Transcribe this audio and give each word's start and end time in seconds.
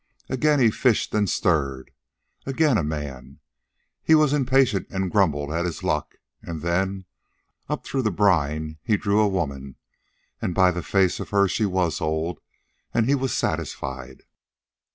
Again 0.29 0.57
he 0.59 0.71
fished 0.71 1.13
and 1.13 1.29
stirred. 1.29 1.91
Again 2.47 2.75
a 2.79 2.83
man. 2.83 3.39
He 4.01 4.15
was 4.15 4.33
impatient, 4.33 4.87
and 4.89 5.11
grumbled 5.11 5.51
at 5.51 5.63
his 5.65 5.83
luck. 5.83 6.15
And 6.41 6.63
then, 6.63 7.05
up 7.69 7.85
through 7.85 8.01
the 8.01 8.09
brine, 8.11 8.79
he 8.83 8.97
drew 8.97 9.19
a 9.19 9.27
woman, 9.27 9.75
and 10.41 10.55
by 10.55 10.71
the 10.71 10.81
face 10.81 11.19
of 11.19 11.29
her 11.29 11.47
she 11.47 11.67
was 11.67 12.01
old, 12.01 12.39
and 12.95 13.05
he 13.05 13.13
was 13.13 13.31
satisfied." 13.37 14.23